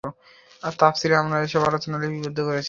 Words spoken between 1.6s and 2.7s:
আলোচনা লিপিবব্ধ করেছি।